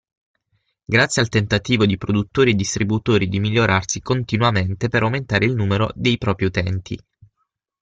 [0.83, 6.17] Grazie al tentativo di produttori e distributori di migliorarsi continuamente per aumentare il numero dei
[6.17, 6.97] propri utenti.